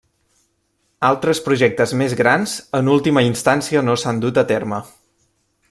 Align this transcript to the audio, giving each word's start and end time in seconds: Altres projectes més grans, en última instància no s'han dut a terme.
Altres 1.09 1.41
projectes 1.47 1.93
més 2.01 2.17
grans, 2.21 2.55
en 2.79 2.89
última 2.95 3.23
instància 3.29 3.85
no 3.91 3.99
s'han 4.05 4.23
dut 4.25 4.41
a 4.45 4.47
terme. 4.55 4.81